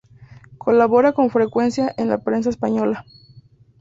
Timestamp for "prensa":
2.17-2.49